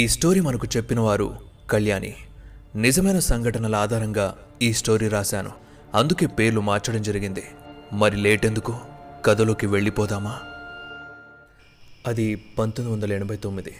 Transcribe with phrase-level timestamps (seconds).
[0.00, 1.36] ఈ స్టోరీ మనకు చెప్పిన వారు
[1.70, 2.14] కళ్యాణి.
[2.76, 5.50] నిజమైన సంఘటనల ఆధారంగా ఈ స్టోరీ రాశాను.
[5.94, 7.42] అందుకే పేర్లు మార్చడం జరిగింది.
[7.92, 8.74] మరి లేటెందుకు?
[9.24, 10.40] కథలోకి వెళ్ళిపోదామా?
[12.06, 13.72] అది పంతొమ్మిది వందల ఎనభై తొమ్మిది.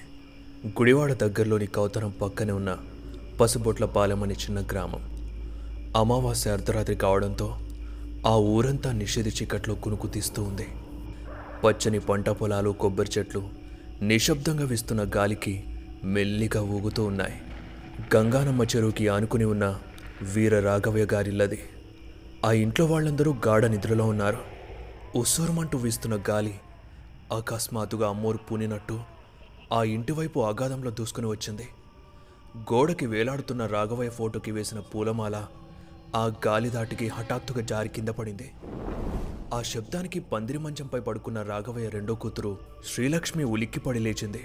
[0.67, 2.77] గుడివాడ దగ్గరలోని కౌతరం పక్కనే ఉన్న
[3.41, 5.01] పసుబొట్ల పాలెం అనే చిన్న గ్రామం.
[5.97, 7.59] అమావాస్య అర్ధరాత్రి కావడంతో
[8.27, 10.67] ఆ ఊరంతా నిషేధి చీకట్లో కునుకు తీస్తూ ఉంది.
[11.65, 13.49] పచ్చని పంట పొలాలు కొబ్బరి చెట్లు
[14.03, 15.65] నిశ్శబ్దంగా వీస్తున్న గాలికి
[16.05, 17.41] మెల్లిగా ఊగుతూ ఉన్నాయి.
[18.17, 19.81] గంగానమ్మ చెరువుకి ఆనుకుని ఉన్న
[20.23, 21.63] వీర రాఘవయ్య గారిల్లది.
[22.45, 24.39] ఆ ఇంట్లో వాళ్ళందరూ గాఢ నిద్రలో ఉన్నారు.
[25.17, 26.61] ఉసూరుమంటూ వీస్తున్న గాలి
[27.37, 29.01] అకస్మాత్తుగా అమ్మోరు పూనినట్టు
[29.73, 31.69] ఆ ఇంటివైపు ఆగాధంలో అగాధంలో దూసుకుని వచ్చింది.
[32.59, 35.47] గోడకి వేలాడుతున్న రాఘవయ్య ఫోటోకి వేసిన పూలమాల
[36.17, 38.51] ఆ గాలి దాటికి హఠాత్తుగా జారి కింద పడింది.
[39.55, 42.59] ఆ శబ్దానికి పందిరి మంచంపై పడుకున్న రాఘవయ్య రెండో కూతురు
[42.95, 44.41] శ్రీలక్ష్మి ఉలిక్కిపడి లేచింది.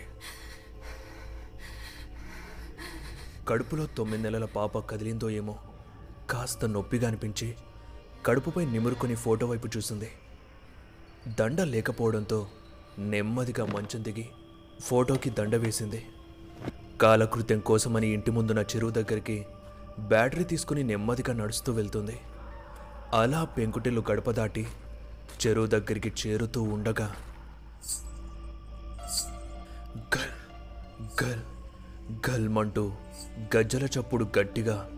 [3.50, 5.56] కడుపులో తొమ్మిది నెలల పాప కదిలిందో ఏమో
[6.30, 7.48] కాస్త నొప్పిగా అనిపించి
[8.26, 10.10] కడుపుపై నిమురుకొని ఫోటో వైపు చూసింది.
[11.40, 12.48] దండ లేకపోవడంతో
[13.12, 14.26] నెమ్మదిగా మంచం దిగి
[14.82, 16.02] ఫోటోకి దండ వేసింది.
[17.02, 19.38] కాలకృత్యం కోసమని ఇంటి ముందున్న చెరువు దగ్గరికి
[20.00, 22.18] బ్యాటరీ తీసుకుని నెమ్మదిగా నడుస్తూ వెళ్తుంది.
[23.14, 24.66] అలా పెంకుటిల్లు గడప దాటి
[25.42, 27.08] చెరువు దగ్గరికి చేరుతూ ఉండగా
[30.16, 30.36] గల్
[31.24, 31.44] గల్
[32.30, 32.84] గల్మంటూ
[33.56, 34.90] గజ్జల చప్పుడు గట్టిగా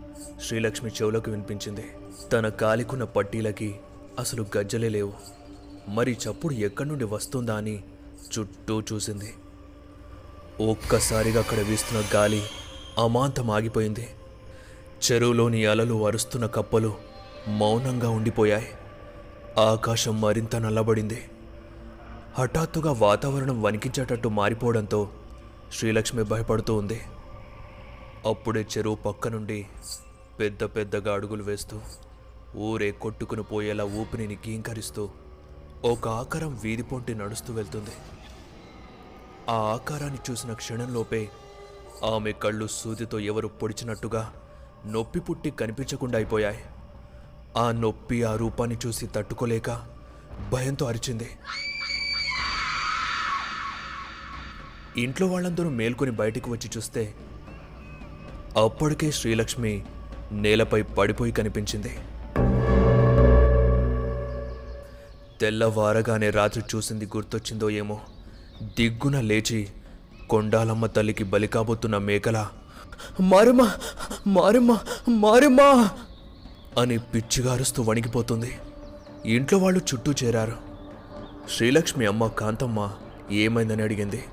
[0.46, 1.84] శ్రీలక్ష్మి చెవులకు వినిపించింది.
[2.32, 3.80] తన కాలికున్న పట్టీలకి
[4.18, 5.12] అసలు గజ్జలే లేవు.
[5.88, 7.82] మరి చప్పుడు ఎక్కడి నుండి వస్తుందా అని
[8.38, 9.34] చుట్టూ చూసింది.
[10.60, 12.42] ఒక్కసారిగా అక్కడ వీస్తున్న గాలి
[12.98, 14.08] అమాంతం ఆగిపోయింది.
[15.12, 16.94] చెరువులోని అలలు అరుస్తున్న కప్పలు
[17.48, 18.68] మౌనంగా ఉండిపోయాయి.
[19.58, 21.24] ఆకాశం మరింత నల్లబడింది.
[22.38, 25.08] హఠాత్తుగా వాతావరణం వణికించేటట్టు మారిపోవడంతో
[25.72, 27.00] శ్రీలక్ష్మి భయపడుతూ ఉంది.
[28.26, 29.66] అప్పుడే చెరువు పక్క నుండి
[30.40, 31.80] పెద్ద పెద్దగా అడుగులు వేస్తూ
[32.56, 35.10] ఊరే కొట్టుకుని పోయేలా ఊపిరిని గీంకరిస్తూ
[35.84, 37.90] ఒక ఆకారం వీధి పొంటి నడుస్తూ వెళ్తుంది.
[39.48, 41.28] ఆ ఆకారాన్ని చూసిన క్షణంలోపే
[42.14, 44.34] ఆమె కళ్ళు సూదితో ఎవరు పొడిచినట్టుగా
[44.86, 46.58] నొప్పి పుట్టి కనిపించకుండా అయిపోయాయి.
[47.56, 49.70] ఆ నొప్పి ఆ రూపాన్ని చూసి తట్టుకోలేక
[50.52, 51.30] భయంతో అరిచింది.
[54.96, 57.14] ఇంట్లో వాళ్ళందరూ మేల్కొని బయటకు వచ్చి చూస్తే
[58.56, 59.84] అప్పటికే శ్రీలక్ష్మి
[60.32, 61.98] నేలపై పడిపోయి కనిపించింది.
[65.40, 68.00] తెల్లవారగానే రాత్రి చూసింది గుర్తొచ్చిందో ఏమో.
[68.62, 69.68] దిగ్గున లేచి
[70.30, 72.46] కొండాలమ్మ తల్లికి బలికాబోతున్న మేకల
[73.20, 73.72] మారమ్మా
[74.26, 75.90] మారమ్మా మారమ్మా!
[76.80, 79.32] అని పిచ్చిగారుస్తూ వణిగిపోతుంది వణికిపోతుంది.
[79.32, 80.56] ఇంట్లో వాళ్ళు చుట్టూ చేరారు.
[81.56, 82.92] శ్రీలక్ష్మి అమ్మ కాంతమ్మ
[83.30, 84.24] ఏమైందని అడిగింది.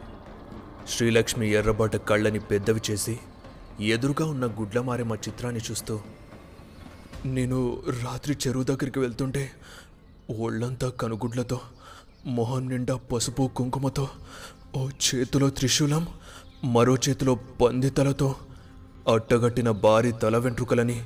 [0.89, 3.19] శ్రీలక్ష్మి ఎర్రబాట కళ్ళని పెద్దవి చేసి
[3.81, 5.99] ఎదురుగా ఉన్న గుడ్లమారెమ్మ చిత్రాన్ని చూస్తూ
[7.25, 9.51] నేను రాత్రి చెరువు దగ్గరికి వెళ్తుంటే
[10.39, 11.59] ఒళ్ళంతా కనుగుడ్లతో
[12.25, 14.09] మొహం నిండా పసుపు కుంకుమతో
[14.75, 16.07] ఓ చేతిలో త్రిశూలం
[16.63, 18.35] మరో చేతిలో పందితలతో
[19.13, 21.05] అట్టగట్టిన భారీ తల వెంట్రుకలని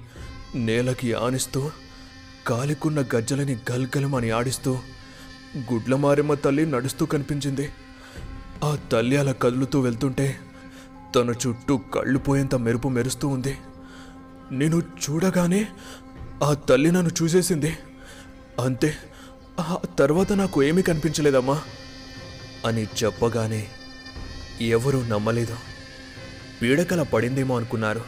[0.55, 1.71] నేలకి ఆనిస్తూ
[2.47, 4.79] కాలికున్న గజ్జలని గల్గలమని ఆడిస్తూ
[5.73, 7.69] గుడ్లమారెమ్మ తల్లి నడుస్తూ కనిపించింది.
[8.63, 10.39] ఆ తల్లి అలా కదులుతూ వెళ్తుంటే
[11.15, 13.57] తన చుట్టూ కళ్ళు పోయేంత మెరుపు మెరుస్తూ ఉంది.
[14.51, 15.67] నేను చూడగానే
[16.43, 17.77] ఆ తల్లి నన్ను చూసేసింది.
[18.59, 18.95] అంతే
[19.59, 21.61] ఆ తర్వాత నాకు ఏమీ కనిపించలేదమ్మా
[22.65, 23.67] అని చెప్పగానే
[24.61, 25.55] ఎవరూ నమ్మలేదు.
[26.61, 28.01] పీడకల పడిందేమో అనుకున్నారు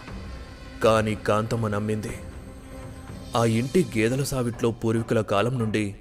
[0.84, 2.12] కానీ కాంతమ్మ నమ్మింది.
[3.36, 5.96] ఆ ఇంటి గేదెల సావిట్లో పూర్వీకుల కాలం నుండి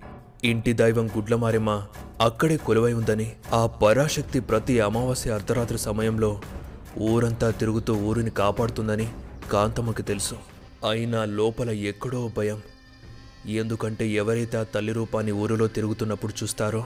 [0.45, 1.87] ఇంటి దైవం గుడ్లమారెమ్మ
[2.21, 6.41] అక్కడే కొలువై ఉందని ఆ పరాశక్తి ప్రతి అమావాస్య అర్ధరాత్రి సమయంలో
[6.99, 9.13] ఊరంతా తిరుగుతూ ఊరిని కాపాడుతుందని
[9.53, 10.35] కాంతమ్మకి తెలుసు.
[10.89, 12.63] అయినా లోపల ఎక్కడో భయం.
[13.47, 16.85] ఎందుకంటే ఎవరైతే ఆ తల్లి రూపాన్ని ఊరిలో తిరుగుతున్నప్పుడు చూస్తారో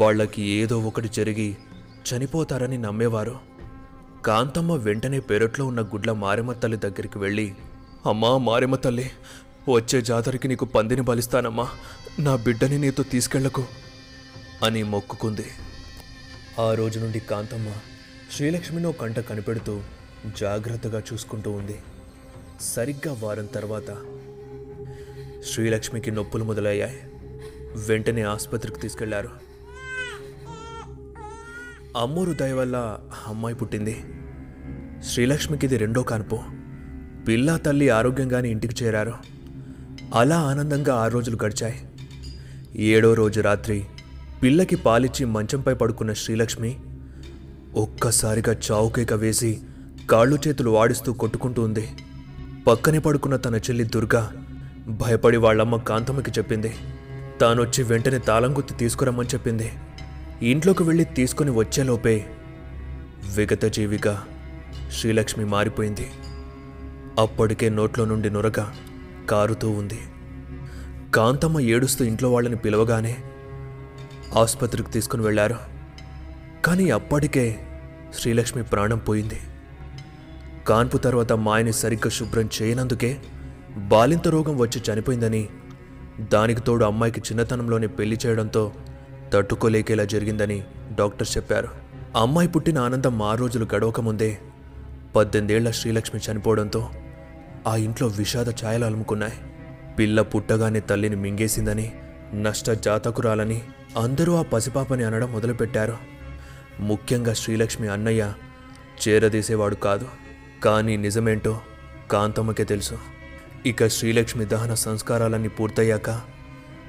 [0.00, 1.56] వాళ్ళకి ఏదో ఒకటి జరిగి
[2.08, 3.38] చనిపోతారని నమ్మేవారు.
[4.26, 7.54] కాంతమ్మ వెంటనే పెరట్లో ఉన్న గుడ్ల మారెమ్మ తల్లి దగ్గరికి వెళ్ళి
[8.06, 9.10] అమ్మా మారెమ్మ తల్లి
[9.68, 11.68] వచ్చే జాతరకి నీకు పందిని బలిస్తానమ్మా.
[12.18, 13.64] నా బిడ్డని నీతో తీసుకెళ్ళకు
[14.64, 15.46] అని మొక్కుకుంది.
[16.60, 17.68] ఆ రోజు నుండి కాంతమ్మ
[18.32, 19.80] శ్రీలక్ష్మినో కంట కనిపెడుతూ
[20.40, 21.78] జాగ్రత్తగా చూసుకుంటూ ఉంది.
[22.60, 23.96] సరిగ్గా వారం తర్వాత
[25.50, 27.00] శ్రీలక్ష్మికి నొప్పులు మొదలయ్యాయి.
[27.88, 29.30] వెంటనే ఆసుపత్రికి తీసుకెళ్ళారు.
[31.96, 34.04] అమ్మూరు దయ వల్ల అమ్మాయి పుట్టింది.
[35.04, 36.38] శ్రీలక్ష్మికి ఇది రెండో కాన్పు.
[37.28, 39.14] పిల్ల తల్లి ఆరోగ్యంగానే ఇంటికి చేరారు.
[40.14, 41.88] అలా ఆనందంగా ఆరు రోజులు గడిచాయి.
[42.76, 43.84] ఏడో రోజు రాత్రి
[44.42, 46.80] పిల్లకి పాలిచ్చి మంచంపై పడుకున్న శ్రీలక్ష్మి
[47.74, 49.60] ఒక్కసారిగా చావుకేక వేసి
[50.10, 51.88] కాళ్ళు చేతులు వాడిస్తూ కొట్టుకుంటూ ఉంది.
[52.66, 54.32] పక్కనే పడుకున్న తన చెల్లి దుర్గా
[54.88, 56.74] భయపడి వాళ్ళమ్మ కాంతమ్మకి చెప్పింది.
[57.40, 59.72] తానొచ్చి వెంటనే తాళం గుత్తి తీసుకురమ్మని చెప్పింది.
[60.42, 62.26] ఇంట్లోకి వెళ్ళి తీసుకుని వచ్చేలోపే
[63.34, 64.24] విగత జీవిగా
[64.92, 66.10] శ్రీలక్ష్మి మారిపోయింది.
[67.18, 68.64] అప్పటికే నోట్లో నుండి నొరగ
[69.30, 69.98] కారుతూ ఉంది.
[71.14, 73.16] కాంతమ్మ ఏడుస్తూ ఇంట్లో వాళ్ళని పిలవగానే
[74.36, 75.75] ఆసుపత్రికి తీసుకుని వెళ్ళారు
[76.66, 77.60] కానీ అప్పటికే
[78.18, 79.38] శ్రీలక్ష్మి ప్రాణం పోయింది.
[80.68, 83.16] కాన్పు తర్వాత మాయని సరిగ్గా శుభ్రం చేయనందుకే
[83.76, 85.48] బాలింత రోగం వచ్చి చనిపోయిందని
[86.20, 88.72] దానికి తోడు అమ్మాయికి చిన్నతనంలోనే పెళ్ళి చేయడంతో
[89.32, 90.62] తట్టుకోలేకేలా జరిగిందని
[90.98, 91.68] డాక్టర్ చెప్పారు.
[92.16, 94.38] అమ్మాయి పుట్టిన ఆనందం ఆ రోజులు గడవకముందే
[95.16, 96.90] పద్దెనిమిదేళ్ళ శ్రీలక్ష్మి చనిపోవడంతో
[97.66, 99.32] ఆ ఇంట్లో విషాద ఛాయలు అలుముకున్నాయి.
[99.98, 101.92] పిల్ల పుట్టగానే తల్లిని మింగేసిందని
[102.34, 103.62] నష్ట జాతకురాలని
[103.98, 106.15] అందరూ ఆ పసిపాపని అనడం మొదలుపెట్టారు.
[106.80, 108.32] ముఖ్యంగా శ్రీలక్ష్మి అన్నయ్య
[109.08, 110.08] చేరదీసేవాడు కాదు.
[110.64, 111.60] కానీ నిజమేంటో
[112.10, 112.98] కాంతమ్మకే తెలుసు.
[113.66, 116.20] ఇక శ్రీలక్ష్మి దహన సంస్కారాలన్నీ పూర్తయ్యాక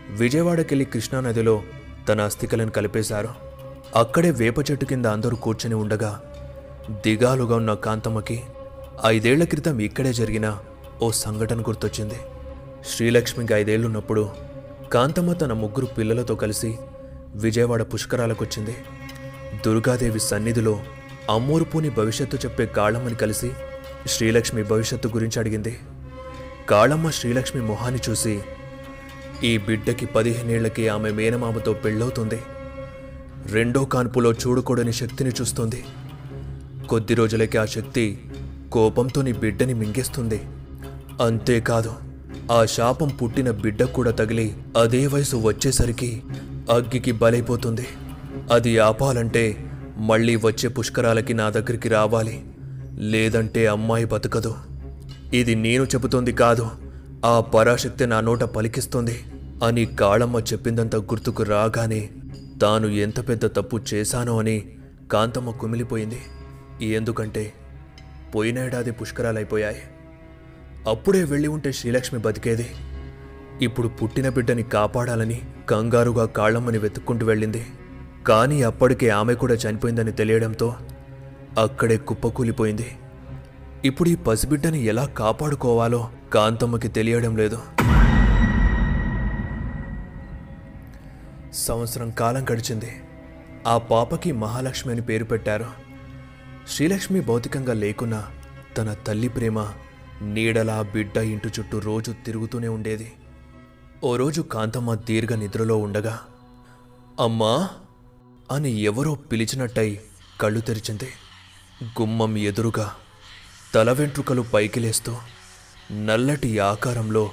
[0.09, 1.63] విజయవాడకెళ్ళి కృష్ణానదిలో
[2.09, 3.29] తన అస్థికలను కలిపేశారు.
[3.95, 6.21] అక్కడే వేప చెట్టు కింద అందరూ కూర్చొని ఉండగా
[6.91, 8.43] దిగాలుగా ఉన్న కాంతమ్మకి
[9.05, 10.57] ఐదేళ్ళ క్రితం ఇక్కడే జరిగిన
[11.01, 12.15] ఓ సంఘటన గుర్తొచ్చింది.
[12.89, 14.29] శ్రీలక్ష్మికి ఐదేళ్ళున్నప్పుడు
[14.91, 16.77] కాంతమ్మ తన ముగ్గురు పిల్లలతో కలిసి
[17.35, 18.75] విజయవాడ పుష్కరాలకొచ్చింది.
[19.65, 20.79] దుర్గాదేవి సన్నిధిలో
[21.29, 23.51] అమ్మోరుపూని భవిష్యత్తు చెప్పే కాళమ్మని కలిసి
[24.07, 25.79] శ్రీలక్ష్మి భవిష్యత్తు గురించి అడిగింది.
[26.69, 28.39] కాళమ్మ శ్రీలక్ష్మి మొహాన్ని చూసి
[29.43, 32.39] ఈ బిడ్డకి పదిహేనేళ్ళకి ఆమె మేనమామతో పెళ్ళవుతుంది.
[33.51, 35.85] రెండో కాన్పులో చూడకూడని శక్తిని చూస్తుంది.
[36.89, 38.19] కొద్ది రోజులకి ఆ శక్తి
[38.71, 40.41] కోపంతో నీ బిడ్డని మింగేస్తుంది.
[41.21, 41.93] అంతేకాదు
[42.51, 46.23] ఆ శాపం పుట్టిన బిడ్డ కూడా తగిలి అదే వయసు వచ్చేసరికి
[46.71, 47.87] అగ్గికి బలైపోతుంది.
[48.51, 52.45] అది ఆపాలంటే మళ్ళీ వచ్చే పుష్కరాలకి నా దగ్గరికి రావాలి.
[52.93, 54.55] లేదంటే అమ్మాయి బతకదు.
[55.33, 56.69] ఇది నేను చెబుతోంది కాదు.
[57.25, 59.23] ఆ పరాశక్తి నా నోట పలికిస్తుంది
[59.63, 62.09] అని కాళమ్మ చెప్పిందంత గుర్తుకు రాగానే
[62.61, 64.69] తాను ఎంత పెద్ద తప్పు చేశానో అని
[65.11, 66.19] కాంతమ్మ కుమిలిపోయింది.
[66.85, 67.53] ఎందుకంటే
[68.35, 69.81] పోయినేడాది పుష్కరాలైపోయాయి.
[70.89, 72.67] అప్పుడే వెళ్ళి ఉంటే శ్రీలక్ష్మి బతికేది.
[73.61, 77.65] ఇప్పుడు పుట్టిన బిడ్డని కాపాడాలని కంగారుగా కాళ్ళమ్మని వెతుక్కుంటూ వెళ్ళింది.
[78.27, 80.75] కానీ అప్పటికే ఆమె కూడా చనిపోయిందని తెలియడంతో
[81.59, 82.87] అక్కడే కుప్పకూలిపోయింది.
[83.85, 87.59] ఇప్పుడు ఈ పసిబిడ్డని ఎలా కాపాడుకోవాలో కాంతమ్మకి తెలియడం లేదు.
[91.53, 92.91] సంవత్సరం కాలం గడిచింది.
[93.67, 95.65] ఆ పాపకి మహాలక్ష్మి అని పేరు పెట్టారు.
[96.67, 98.23] శ్రీలక్ష్మి భౌతికంగా లేకున్నా
[98.77, 99.67] తన తల్లి ప్రేమ
[100.21, 103.11] నీడలా బిడ్డ ఇంటి చుట్టూ రోజు తిరుగుతూనే ఉండేది.
[104.03, 106.19] ఓ రోజు కాంతమ్మ దీర్ఘ నిద్రలో ఉండగా
[107.19, 107.69] అమ్మా
[108.51, 110.01] అని ఎవరో పిలిచినట్టయి
[110.41, 111.09] కళ్ళు తెరిచింది.
[112.01, 112.93] గుమ్మం ఎదురుగా
[113.75, 115.17] తల వెంట్రుకలు పైకి లేస్తూ
[115.91, 117.31] నల్లటి ఆకారంలో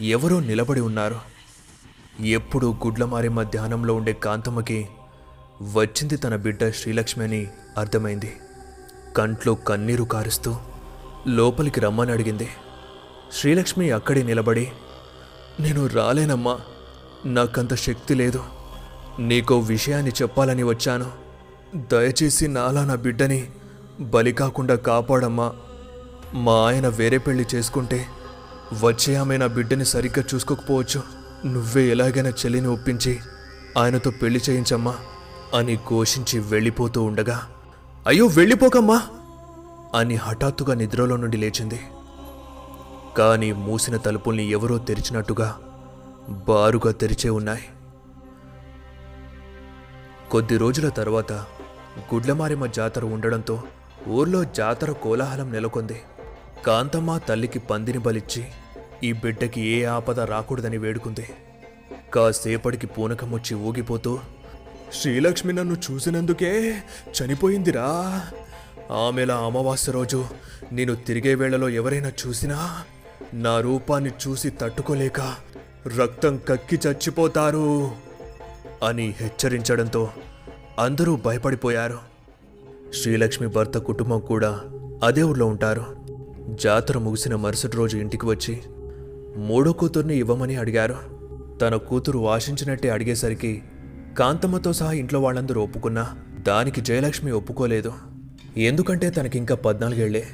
[0.00, 1.20] ఎవరో నిలబడి ఉన్నారు.
[2.20, 4.88] ఎప్పుడు గుడ్లమారెమ్మ ధ్యానంలో ఉండే కాంతమ్మకి
[5.72, 7.46] వచ్చింది తన బిడ్డ శ్రీలక్ష్మి అని
[7.78, 8.36] అర్థమైంది.
[9.16, 10.56] కంట్లో కన్నీరు కారుస్తూ
[11.26, 12.48] లోపలికి రమ్మని అడిగింది.
[13.32, 14.72] శ్రీలక్ష్మి అక్కడే నిలబడి
[15.60, 16.60] నేను రాలేనమ్మా
[17.24, 18.44] నాకంత శక్తి లేదు.
[19.18, 21.12] నీకో విషయాన్ని చెప్పాలని వచ్చాను.
[21.76, 23.50] దయచేసి నాలా నా బిడ్డని
[24.00, 25.52] బలి కాకుండా కాపాడమ్మా.
[26.34, 28.06] మా ఆయన వేరే పెళ్ళి చేసుకుంటే
[28.82, 31.02] వచ్చే ఆమె నా బిడ్డని సరిగ్గా చూసుకోకపోవచ్చు.
[31.46, 33.18] నువ్వే ఎలాగైనా చెల్లిని ఒప్పించి
[33.78, 34.94] ఆయనతో పెళ్ళి చేయించమ్మా
[35.54, 37.42] అని ఘోషించి వెళ్ళిపోతూ ఉండగా
[38.06, 39.02] అయ్యో వెళ్ళిపోకమ్మా
[39.94, 41.80] అని హఠాత్తుగా నిద్రలో నుండి లేచింది.
[43.18, 45.58] కానీ మూసిన తలుపుల్ని ఎవరో తెరిచినట్టుగా
[46.30, 47.64] బారుగా తెరిచే ఉన్నాయి.
[50.34, 51.32] కొద్ది రోజుల తర్వాత
[51.98, 53.62] గుడ్లమారిమ్మ జాతర ఉండడంతో
[54.08, 56.02] ఊర్లో జాతర కోలాహలం నెలకొంది.
[56.66, 58.44] కాంతమ్మ తల్లికి పందిని బలిచ్చి
[59.04, 61.28] ఈ బిడ్డకి ఏ ఆపద రాకూడదని వేడుకుంది.
[62.14, 64.18] కాసేపటికి పూనకమొచ్చి ఊగిపోతూ
[64.92, 66.82] శ్రీలక్ష్మి నన్ను చూసినందుకే
[67.16, 67.86] చనిపోయిందిరా.
[68.90, 70.26] ఆమెలా అమావాస్య రోజు
[70.72, 72.82] నేను తిరిగే వేళలో ఎవరైనా చూసినా
[73.34, 75.20] నా రూపాన్ని చూసి తట్టుకోలేక
[76.00, 78.03] రక్తం కక్కి చచ్చిపోతారు.
[78.82, 80.10] అని హెచ్చరించడంతో
[80.78, 81.98] అందరూ భయపడిపోయారు.
[83.02, 84.60] శ్రీలక్ష్మి భర్త కుటుంబం కూడా
[85.04, 85.84] అదే ఊర్లో ఉంటారు.
[86.50, 88.62] జాతర ముగిసిన మరుసటి రోజు ఇంటికి వచ్చి
[89.36, 90.96] మూడో కూతుర్ని ఇవ్వమని అడిగారు.
[91.62, 93.62] తన కూతురు ఆశించినట్టే అడిగేసరికి
[94.18, 97.92] కాంతమ్మతో సహా ఇంట్లో వాళ్ళందరూ ఒప్పుకున్నా దానికి జయలక్ష్మి ఒప్పుకోలేదు.
[98.56, 100.24] ఎందుకంటే తనకింకా పద్నాలుగేళ్ళే.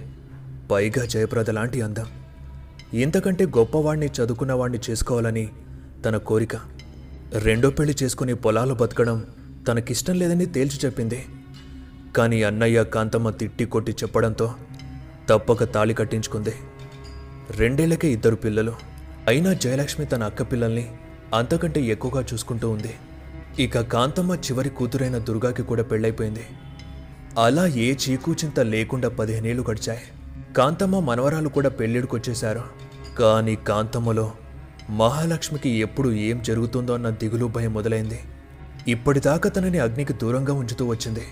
[0.71, 2.07] పైగా జయప్రద లాంటి అందం.
[2.95, 5.49] ఇంతకంటే గొప్పవాణ్ణి చదువుకున్నవాణ్ణి చేసుకోవాలని
[6.05, 6.80] తన కోరిక.
[7.35, 9.25] రెండో పెళ్ళి చేసుకుని పొలాలు బతకడం
[9.69, 11.27] తనకిష్టం లేదని తేల్చి చెప్పింది.
[12.17, 14.55] కానీ అన్నయ్య కాంతమ్మ తిట్టి కొట్టి చెప్పడంతో
[15.29, 16.55] తప్పక తాళి కట్టించుకుంది.
[17.51, 18.75] రెండేళ్ళకే ఇద్దరు పిల్లలు.
[19.29, 20.93] అయినా జయలక్ష్మి తన అక్క పిల్లల్ని
[21.35, 22.95] అంతకంటే ఎక్కువగా చూసుకుంటూ ఉంది.
[23.59, 26.43] ఇక కాంతమ్మ చివరి కూతురైన దుర్గాకి కూడా పెళ్ళైపోయింది.
[27.39, 30.01] అలా ఏ చీకూచింత లేకుండా పదిహేనేళ్ళు గడిచాయి.
[30.57, 32.63] కాంతమ్మ మనవరాలు కూడా పెళ్ళిడికొచ్చేశారు.
[33.19, 34.33] కానీ కాంతమ్మలో
[34.91, 38.21] మహాలక్ష్మికి ఎప్పుడు ఏం జరుగుతుందో అన్న దిగులు భయం మొదలైంది.
[38.89, 41.23] ఇప్పటిదాకా తనని అగ్నికి దూరంగా ఉంచుతూ వచ్చింది.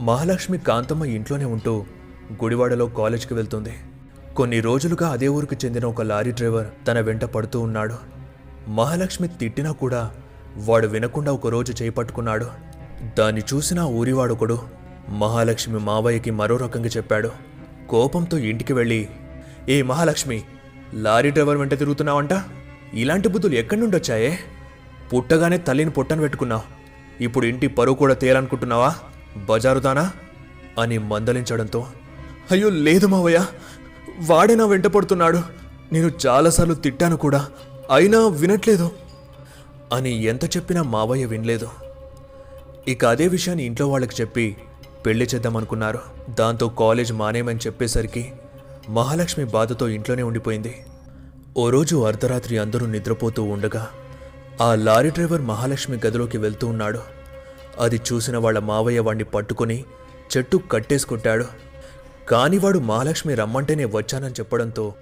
[0.00, 1.84] మహాలక్ష్మి కాంతమ్మ ఇంట్లోనే ఉంటూ
[2.32, 3.72] గుడివాడలో కాలేజ్కి వెళ్తుంది.
[4.36, 7.94] కొన్ని రోజులుగా అదే ఊరికి చెందిన ఒక లారీ డ్రైవర్ తన వెంట పడుతూ ఉన్నాడు.
[8.68, 10.14] మహాలక్ష్మి తిట్టినా కూడా
[10.56, 12.46] వాడు వినకుండా ఒకరోజు చేపట్టుకున్నాడు
[13.18, 14.58] దాన్ని చూసిన ఊరివాడొకడు
[15.08, 17.30] మహాలక్ష్మి మావయ్యకి మరో రకంగా చెప్పాడు.
[17.88, 19.08] కోపంతో ఇంటికి వెళ్ళి
[19.68, 20.42] ఏ మహాలక్ష్మి
[20.94, 22.32] లారీ డ్రైవర్ వెంట తిరుగుతున్నావంట?
[22.94, 24.38] ఇలాంటి బుద్ధులు ఎక్కడి నుండి వచ్చాయే?
[25.14, 26.62] పుట్టగానే తల్లిని పుట్టను పెట్టుకున్నావు.
[27.22, 28.94] ఇప్పుడు ఇంటి పరువు కూడా తేయాలనుకుంటున్నావా
[29.36, 30.12] బజారుదానా?
[30.80, 31.86] అని మందలించడంతో.
[32.50, 33.46] అయ్యో లేదు మావయ్య.
[34.20, 35.40] వాడే నా వెంట పడుతున్నాడు.
[35.92, 37.48] నేను చాలాసార్లు తిట్టాను కూడా.
[37.90, 38.90] అయినా వినట్లేదు.
[39.92, 41.68] అని ఎంత చెప్పినా మావయ్య వినలేదు.
[42.88, 44.56] ఇక అదే విషయాన్ని ఇంట్లో వాళ్ళకి చెప్పి
[45.06, 45.98] పెళ్ళి చేద్దామనుకున్నారు.
[46.30, 48.32] దాంతో కాలేజ్ మానేయమని చెప్పేసరికి
[48.88, 50.84] మహాలక్ష్మి బాధతో ఇంట్లోనే ఉండిపోయింది.
[51.56, 53.88] ఓ రోజు అర్ధరాత్రి అందరూ నిద్రపోతూ ఉండగా
[54.60, 57.00] ఆ లారీ డ్రైవర్ మహాలక్ష్మి గదిలోకి వెళ్తూ ఉన్నాడు.
[57.80, 59.84] అది చూసిన వాళ్ళ మావయ్య వాణ్ణి పట్టుకుని
[60.36, 61.46] చెట్టు కట్టేసుకుంటాడు.
[62.28, 64.94] కాని వాడు మహాలక్ష్మి రమ్మంటేనే వచ్చానని చెప్పడంతో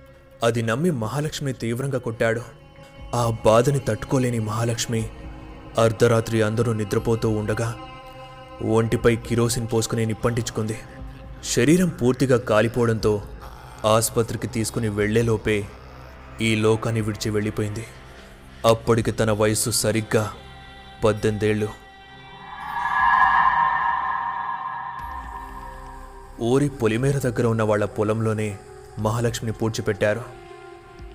[0.42, 2.42] అది నమ్మి మహాలక్ష్మి తీవ్రంగా కొట్టాడు.
[3.14, 5.10] ఆ బాధని తట్టుకోలేని మహాలక్ష్మి
[5.78, 7.74] అర్ధరాత్రి అందరూ నిద్రపోతూ ఉండగా
[8.64, 10.78] ఒంటిపై కిరోసిన్ పోసుకుని నిప్పంటించుకుంది.
[11.44, 13.22] శరీరం పూర్తిగా కాలిపోవడంతో
[13.84, 15.68] ఆసుపత్రికి తీసుకుని వెళ్ళేలోపే
[16.40, 17.84] ఈ లోకాన్ని విడిచి వెళ్ళిపోయింది.
[18.66, 20.32] అప్పటికి తన వయస్సు సరిగ్గా
[21.04, 21.68] పద్దెనిమిదేళ్ళు.
[26.40, 28.58] ఊరి పొలిమేర దగ్గర ఉన్న వాళ్ళ పొలంలోనే
[28.98, 30.24] మహాలక్ష్మిని పూడ్చిపెట్టారు.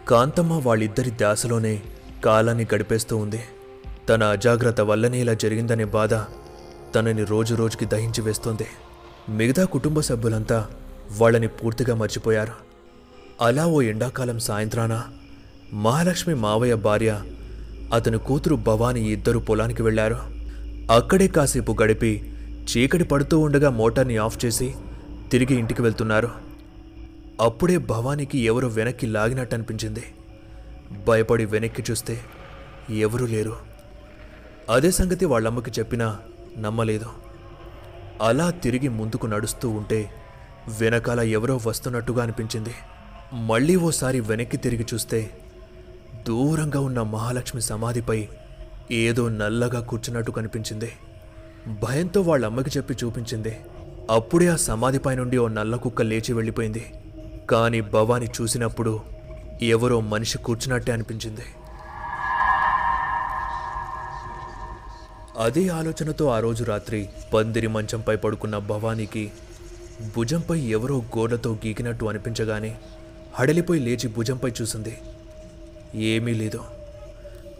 [0.09, 1.81] కాంతమ్మ వాళ్ళిద్దరి దాసలోనే
[2.25, 3.43] కాలాన్ని గడిపేస్తూ ఉంది.
[4.09, 6.13] తన అజాగ్రత్త వల్లనే ఇలా జరిగిందనే బాధ
[6.95, 8.67] తనని రోజు రోజుకి దహించి వేస్తుంది.
[9.29, 10.67] మిగతా కుటుంబ సభ్యులంతా
[11.17, 12.66] వాళ్ళని పూర్తిగా మర్చిపోయారు.
[13.41, 15.03] అలా ఓ ఎండాకాలం సాయంత్రాన
[15.73, 17.21] మహాలక్ష్మి మావయ్య భార్య
[17.93, 20.17] అతని కూతురు భవాని ఇద్దరు పొలానికి వెళ్ళారు
[20.91, 22.33] అక్కడే కాసేపు గడిపి
[22.69, 24.75] చీకటి పడుతూ ఉండగా మోటార్ని ఆఫ్ చేసి
[25.31, 26.29] తిరిగి ఇంటికి వెళ్తున్నారు.
[27.41, 30.03] అప్పుడే భవానీకి ఎవరో వెనక్కి లాగినట్టు అనిపించింది.
[31.07, 32.19] భయపడి వెనక్కి చూస్తే
[32.89, 33.55] ఎవరూ లేరు.
[34.69, 36.19] అదే సంగతి వాళ్ళమ్మకి చెప్పినా
[36.57, 37.05] నమ్మలేదు.
[38.21, 40.09] అలా తిరిగి ముందుకు నడుస్తూ ఉంటే
[40.79, 42.73] వెనకాల ఎవరో వస్తున్నట్టుగా అనిపించింది.
[43.33, 45.31] మళ్ళీ ఓసారి వెనక్కి తిరిగి చూస్తే
[46.27, 48.27] దూరంగా ఉన్న మహాలక్ష్మి సమాధిపై
[48.91, 50.91] ఏదో నల్లగా కూర్చున్నట్టు కనిపించింది.
[51.83, 53.59] భయంతో వాళ్ళ అమ్మకి చెప్పి చూపించింది.
[54.09, 56.93] అప్పుడే ఆ సమాధిపై నుండి ఓ నల్ల కుక్క లేచి వెళ్ళిపోయింది.
[57.49, 58.99] కానీ భవాని చూసినప్పుడు
[59.61, 61.43] ఎవరో మనిషి కూర్చున్నట్టే అనిపించింది.
[65.39, 69.31] అదే ఆలోచనతో ఆ రోజు రాత్రి పందిరి మంచంపై పడుకున్న భవానీకి
[70.15, 72.77] భుజంపై ఎవరో గోడతో గీకినట్టు అనిపించగానే
[73.39, 74.97] హడలిపోయి లేచి భుజంపై చూసింది.
[75.95, 76.63] ఏమీ లేదు.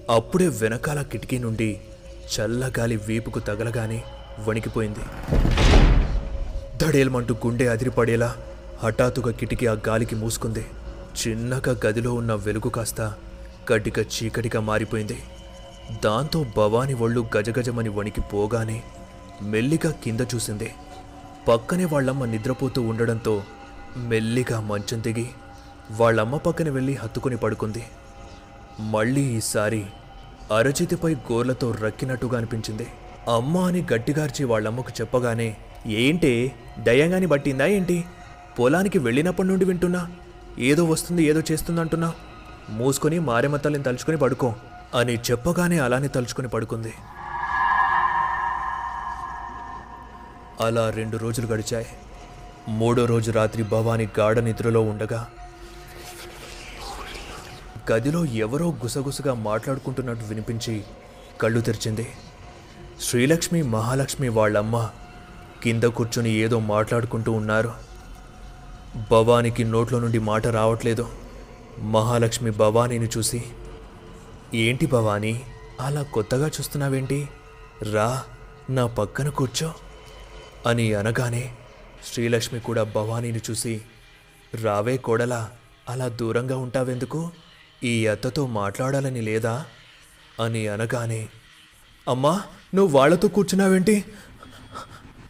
[0.10, 1.82] అప్పుడే వెనకాల కిటికీ నుండి
[2.36, 4.04] చల్లగాలి వీపుకు తగలగానే
[4.48, 5.00] వణికిపోయింది.
[6.78, 8.36] దడేల్మంటూ గుండె అదిరిపడేలా
[8.80, 10.66] హఠాత్తుగా కిటికీ ఆ గాలికి మూసుకుంది.
[11.28, 13.14] చిన్నగా గదిలో ఉన్న వెలుగు కాస్త
[13.70, 15.18] కటిక చీకటిగా మారిపోయింది.
[16.04, 18.84] దాంతో భవాని ఒళ్ళు గజగజమని వణికి పోగానే
[19.42, 20.72] మెల్లిగా కింద చూసింది.
[21.48, 23.44] పక్కనే వాళ్ళమ్మ నిద్రపోతూ ఉండడంతో
[23.98, 25.26] మెల్లిగా మంచం దిగి
[25.92, 27.84] వాళ్ళమ్మ పక్కన వెళ్ళి హత్తుకుని పడుకుంది.
[28.80, 29.86] మళ్ళీ ఈసారి
[30.56, 32.88] అరచితిపై గోర్లతో రక్కినట్టుగా అనిపించింది.
[33.36, 38.06] అమ్మ అని గట్టిగార్చి వాళ్ళమ్మకు చెప్పగానే ఏంటి దయ్యంగాని పట్టిందా ఏంటి?
[38.60, 40.08] పొలానికి వెళ్ళినప్పటి నుండి వింటున్నా.
[40.60, 42.14] ఏదో వస్తుంది ఏదో చేస్తుందంటున్నా
[42.70, 44.56] మూసుకొని మారేమతల్ని తలుచుకుని తలుచుకొని పడుకో
[44.96, 46.94] అని చెప్పగానే అలానే తలుచుకొని పడుకుంది.
[50.62, 51.86] అలా రెండు రోజులు గడిచాయి.
[52.68, 55.28] మూడో రోజు రాత్రి భవాని గాఢ నిద్రలో ఉండగా
[57.92, 60.84] గదిలో ఎవరో గుసగుసగా మాట్లాడుకుంటున్నట్టు వినిపించి
[61.42, 62.08] కళ్ళు తెరిచింది.
[63.02, 64.90] శ్రీలక్ష్మి మహాలక్ష్మి వాళ్ళమ్మ
[65.64, 67.74] కింద కూర్చొని ఏదో మాట్లాడుకుంటూ ఉన్నారు.
[69.12, 71.10] భవానికి నోట్లో నుండి మాట రావట్లేదు.
[71.80, 73.44] మహాలక్ష్మి భవానీని చూసి
[74.54, 75.44] ఏంటి భవానీ
[75.82, 77.30] అలా కొత్తగా చూస్తున్నావేంటి?
[77.94, 78.24] రా
[78.70, 79.74] నా పక్కన కూర్చో
[80.66, 81.54] అని అనగానే
[82.14, 83.82] శ్రీలక్ష్మి కూడా భవానీని చూసి
[84.64, 85.52] రావే కోడలా
[85.90, 87.32] అలా దూరంగా ఉంటావెందుకు?
[87.84, 89.66] ఈ అత్తతో మాట్లాడాలని లేదా?
[90.44, 91.28] అని అనగానే
[92.08, 92.42] అమ్మా
[92.76, 94.06] నువ్వు వాళ్ళతో కూర్చున్నావేంటి?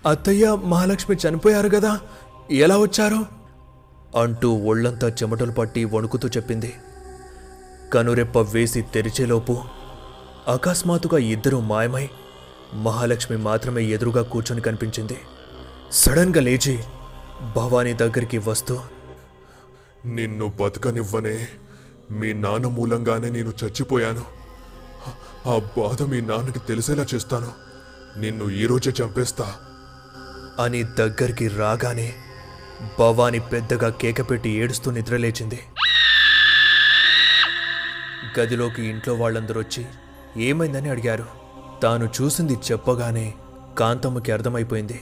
[0.05, 2.01] అత్తయ్య మహాలక్ష్మి చనిపోయారు కదా
[2.51, 3.25] ఎలా వచ్చారు?
[4.19, 6.73] అంటూ ఒళ్ళంతా చెమటలు పట్టి వణుకుతూ చెప్పింది.
[7.93, 9.61] కనురెప్ప వేసి తెరిచేలోపు
[10.47, 12.09] అకస్మాత్తుగా ఇద్దరూ మాయమై
[12.73, 15.17] మహాలక్ష్మి మాత్రమే ఎదురుగా కూర్చొని కనిపించింది.
[15.91, 16.83] సడన్గా లేచి
[17.55, 18.79] భవానీ దగ్గరికి వస్తూ
[20.05, 21.47] నిన్ను బతకనివ్వనే
[22.11, 24.23] మీ నాన్న మూలంగానే నేను చచ్చిపోయాను.
[25.49, 27.51] ఆ బాధ మీ నాన్నకి తెలిసేలా చేస్తాను.
[28.19, 29.55] నిన్ను ఈరోజే చంపేస్తా.
[30.63, 32.13] అని దగ్గరికి రాగానే
[32.99, 35.59] భవాని పెద్దగా కేక పెట్టి ఏడుస్తూ నిద్రలేచింది.
[38.39, 39.85] గదిలోకి ఇంట్లో వాళ్ళందరూ వచ్చి
[40.43, 41.25] ఏమైందని అడిగారు.
[41.83, 43.33] తాను చూసింది చెప్పగానే
[43.79, 45.01] కాంతమ్మకి అర్థమైపోయింది.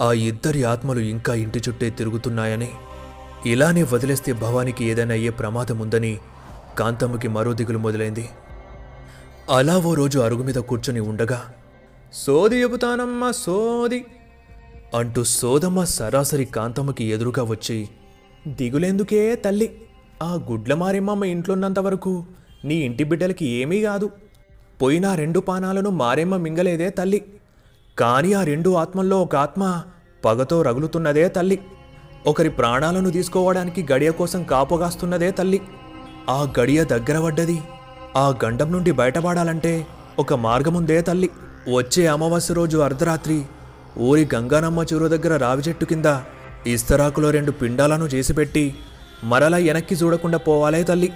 [0.00, 2.70] ఆ ఇద్దరి ఆత్మలు ఇంకా ఇంటి చుట్టే తిరుగుతున్నాయని
[3.46, 6.18] ఇలానే వదిలేస్తే భవానికి ఏదైనా అయ్యే ప్రమాదం ఉందని
[6.78, 8.28] కాంతమ్మకి మరో దిగులు మొదలైంది.
[9.50, 11.42] అలా ఓ రోజు అరుగు మీద కూర్చొని ఉండగా
[12.12, 14.04] సోది చెబుతానమ్మా సోది
[14.94, 17.88] అంటూ సోదమ్మ సరాసరి కాంతమ్మకి ఎదురుగా వచ్చి
[18.48, 19.82] దిగులేందుకే తల్లి?
[20.22, 20.72] ఆ గుడ్ల
[21.24, 22.24] ఇంట్లోన్నంత వరకు
[22.64, 24.10] నీ ఇంటి బిడ్డలకి ఏమీ కాదు.
[24.82, 27.24] పోయిన రెండు పానాలను మారేమ్మ మింగలేదే తల్లి.
[27.98, 29.82] కానీ ఆ రెండు ఆత్మల్లో ఒక ఆత్మ
[30.24, 31.58] పగతో రగులుతున్నదే తల్లి.
[32.26, 35.60] ఒకరి ప్రాణాలను తీసుకోవడానికి గడియ కోసం కాపుగాస్తున్నదే తల్లి.
[36.30, 37.62] ఆ గడియ దగ్గర పడ్డది.
[38.16, 39.86] ఆ గండం నుండి బయటపడాలంటే
[40.18, 41.30] ఒక మార్గముందే తల్లి.
[41.74, 43.42] వచ్చే అమావాస్య రోజు అర్ధరాత్రి
[43.98, 46.04] ఊరి గంగానమ్మ చెరువు దగ్గర రావి చెట్టు కింద
[46.66, 48.74] ఇస్తరాకులో రెండు పిండాలను చేసిపెట్టి
[49.24, 51.12] మరలా వెనక్కి చూడకుండా పోవాలే తల్లి.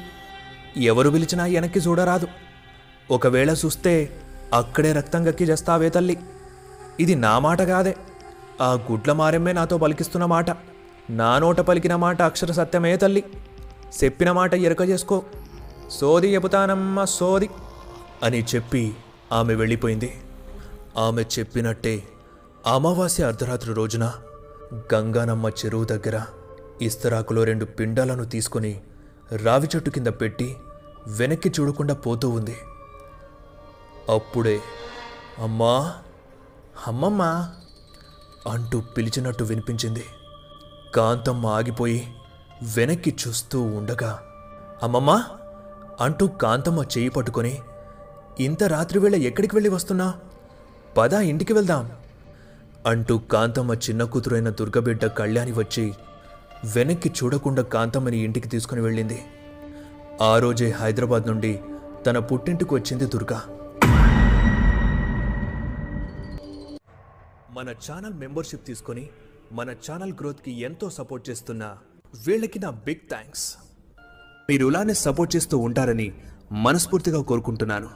[0.77, 2.29] ఎవరు పిలిచినా వెనక్కి చూడరాదు.
[3.11, 4.11] ఒకవేళ చూస్తే
[4.55, 6.19] అక్కడే రక్తం గక్కి చేస్తావే తల్లి.
[7.01, 7.97] ఇది నా మాట కాదే.
[8.61, 10.51] ఆ గుడ్ల మారెమ్మే నాతో పలికిస్తున్న మాట.
[11.11, 13.25] నా నోట పలికిన మాట అక్షర సత్యమే తల్లి.
[13.97, 15.23] చెప్పిన మాట ఎరక చేసుకో.
[15.91, 17.49] సోది చెబుతానమ్మా సోది
[18.23, 18.97] అని చెప్పి
[19.33, 20.21] ఆమె వెళ్ళిపోయింది.
[20.99, 22.09] ఆమె చెప్పినట్టే
[22.67, 24.15] అమావాస్య అర్ధరాత్రి రోజున
[24.95, 26.23] గంగానమ్మ చెరువు దగ్గర
[26.83, 28.81] ఇస్తరాకులో రెండు పిండాలను తీసుకొని
[29.45, 30.57] రావి చెట్టు కింద పెట్టి
[31.07, 32.57] వెనక్కి చూడకుండా పోతూ ఉంది.
[34.09, 34.61] అప్పుడే
[35.39, 35.95] అమ్మా
[36.87, 37.23] అమ్మమ్మ
[38.49, 40.05] అంటూ పిలిచినట్టు వినిపించింది.
[40.95, 42.15] కాంతమ్మ ఆగిపోయి
[42.63, 44.19] వెనక్కి చూస్తూ ఉండగా
[44.83, 45.23] అమ్మమ్మ!
[46.01, 47.59] అంటూ కాంతమ్మ చేయి పట్టుకొని
[48.41, 50.15] ఇంత రాత్రివేళ ఎక్కడికి వెళ్ళి వస్తున్నా?
[50.97, 51.91] పద ఇంటికి వెళ్దాం.
[52.87, 55.95] అంటూ కాంతమ్మ చిన్న కూతురైన దుర్గబిడ్డ కళ్యాణి వచ్చి
[56.75, 59.23] వెనక్కి చూడకుండా కాంతమ్మని ఇంటికి తీసుకుని వెళ్ళింది.
[60.23, 61.61] ఆ రోజే హైదరాబాద్ నుండి
[62.07, 63.41] తన పుట్టింటికి వచ్చింది దుర్గా.
[67.51, 69.09] మన ఛానల్ మెంబర్షిప్ తీసుకొని
[69.53, 71.77] మన ఛానల్ గ్రోత్కి ఎంతో సపోర్ట్ చేస్తున్న
[72.15, 73.45] వీళ్ళకి నా బిగ్ థ్యాంక్స్
[74.49, 76.07] మీరు ఇలానే సపోర్ట్ చేస్తూ ఉంటారని
[76.67, 77.89] మనస్ఫూర్తిగా కోరుకుంటున్నాను.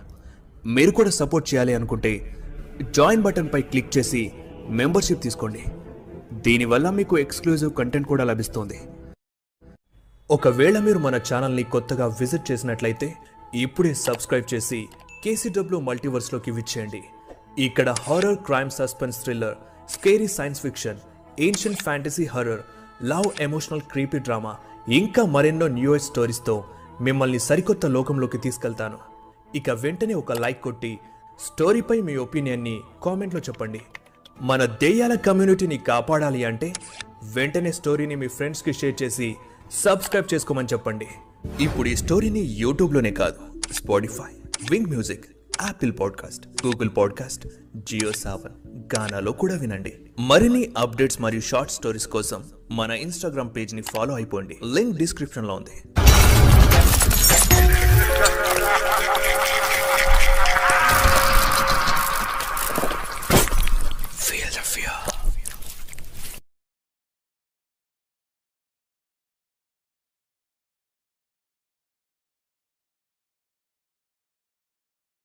[0.74, 2.12] మీరు కూడా సపోర్ట్ చేయాలి అనుకుంటే
[2.96, 4.22] జాయిన్ బటన్పై క్లిక్ చేసి
[4.80, 5.62] మెంబర్షిప్ తీసుకోండి.
[6.46, 8.78] దీనివల్ల మీకు ఎక్స్క్లూజివ్ కంటెంట్ కూడా లభిస్తుంది.
[10.30, 13.08] ఒకవేళ మీరు మన ఛానల్ని కొత్తగా విజిట్ చేసినట్లయితే
[13.64, 14.80] ఇప్పుడే సబ్స్క్రైబ్ చేసి
[15.24, 17.02] కేసీడబ్ల్యూ మల్టీవర్స్లోకి విచ్చేయండి
[17.66, 19.56] ఇక్కడ horror crime suspense thriller
[19.94, 21.00] scary science fiction
[21.46, 22.62] ancient fantasy horror
[23.02, 24.56] love emotional creepy drama
[24.88, 26.64] ఇంకా మరెన్నో న్యూ ఏజ్ స్టోరీస్తో
[27.00, 28.98] మిమ్మల్ని సరికొత్త లోకంలోకి తీసుకెళ్తాను.
[29.54, 30.98] ఇక వెంటనే ఒక లైక్ కొట్టి
[31.40, 33.80] స్టోరీపై మీ ఒపీనియన్ని కామెంట్లో చెప్పండి.
[34.40, 36.72] మన దెయ్యాల కమ్యూనిటీని కాపాడాలి అంటే
[37.22, 39.36] వెంటనే స్టోరీని మీ ఫ్రెండ్స్కి షేర్ చేసి
[39.72, 41.08] సబ్స్క్రైబ్ చేసుకోమని చెప్పండి.
[41.60, 44.32] ఇప్పుడు ఈ స్టోరీని యూట్యూబ్లోనే కాదు Spotify
[44.70, 45.24] Wynk music
[45.62, 47.44] Apple podcast Google podcast
[47.88, 48.54] Jio Saavn
[48.94, 54.98] గానాలో కూడా వినండి మరిన్ని అప్డేట్స్ మరియు షార్ట్ స్టోరీస్ కోసం మన ఇన్స్టాగ్రామ్ పేజ్ని ఫాలో అయిపోండి లింక్
[54.98, 55.76] డిస్క్రిప్షన్లో ఉంది